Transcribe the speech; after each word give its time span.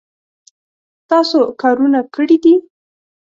تاسو 1.09 1.39
کارونه 1.61 1.99
کړي 2.13 2.37
دي 2.43 2.55